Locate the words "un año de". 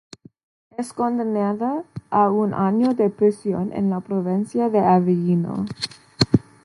2.31-3.11